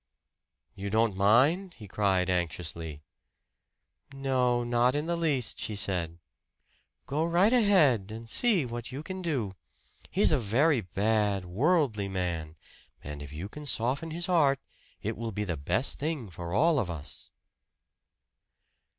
[0.73, 3.03] "You don't mind?" he cried anxiously.
[4.11, 6.17] "No, not in the least," she said.
[7.05, 9.51] "Go right ahead and see what you can do.
[10.09, 12.55] He's a very bad, worldly man;
[13.03, 14.59] and if you can soften his heart,
[15.03, 17.31] it will be the best thing for all of us."